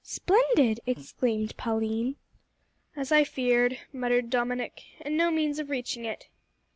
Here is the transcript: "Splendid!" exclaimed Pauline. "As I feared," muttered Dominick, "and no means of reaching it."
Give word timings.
"Splendid!" 0.03 0.79
exclaimed 0.87 1.55
Pauline. 1.57 2.15
"As 2.95 3.11
I 3.11 3.23
feared," 3.23 3.77
muttered 3.93 4.31
Dominick, 4.31 4.81
"and 4.99 5.15
no 5.15 5.29
means 5.29 5.59
of 5.59 5.69
reaching 5.69 6.05
it." 6.05 6.27